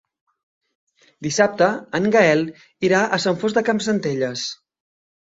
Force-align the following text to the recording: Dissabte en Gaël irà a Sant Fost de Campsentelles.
Dissabte 1.25 1.67
en 1.99 2.07
Gaël 2.15 2.41
irà 2.89 3.01
a 3.05 3.19
Sant 3.27 3.37
Fost 3.43 3.59
de 3.59 3.63
Campsentelles. 3.69 4.47